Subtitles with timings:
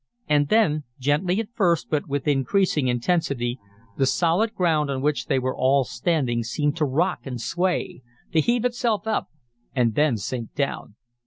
[0.27, 3.59] And then, gently at first, but with increasing intensity,
[3.99, 8.01] the solid ground on which they were all standing seemed to rock and sway,
[8.33, 9.27] to heave itself up,
[9.75, 10.95] and then sink down.